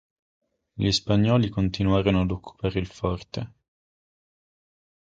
[0.73, 3.53] Gli spagnoli continuarono ad occupare il forte.